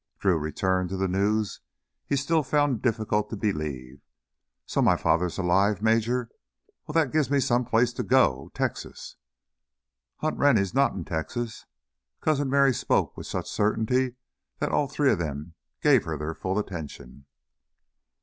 Drew 0.17 0.35
returned 0.39 0.89
to 0.89 0.97
the 0.97 1.07
news 1.07 1.61
he 2.07 2.15
still 2.15 2.41
found 2.41 2.81
difficult 2.81 3.29
to 3.29 3.35
believe. 3.35 4.01
"So 4.65 4.81
my 4.81 4.97
father's 4.97 5.37
alive, 5.37 5.79
Major. 5.83 6.31
Well, 6.87 6.93
that 6.93 7.11
gives 7.11 7.29
me 7.29 7.39
some 7.39 7.65
place 7.65 7.93
to 7.93 8.01
go 8.01 8.49
Texas...." 8.55 9.17
"Hunt 10.17 10.39
Rennie's 10.39 10.73
not 10.73 10.93
in 10.93 11.05
Texas." 11.05 11.67
Cousin 12.19 12.49
Merry 12.49 12.73
spoke 12.73 13.15
with 13.15 13.27
such 13.27 13.47
certainty 13.47 14.15
that 14.57 14.71
all 14.71 14.87
three 14.87 15.11
of 15.11 15.19
them 15.19 15.53
gave 15.83 16.05
her 16.05 16.17
their 16.17 16.33
full 16.33 16.57
attention. 16.57 17.27